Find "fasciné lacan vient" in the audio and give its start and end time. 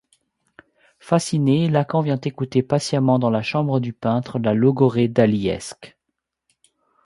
0.97-2.19